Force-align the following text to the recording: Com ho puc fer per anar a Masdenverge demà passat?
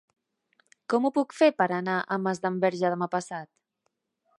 Com 0.93 1.05
ho 1.05 1.11
puc 1.19 1.37
fer 1.41 1.49
per 1.59 1.69
anar 1.79 2.01
a 2.17 2.21
Masdenverge 2.25 2.95
demà 2.97 3.11
passat? 3.19 3.53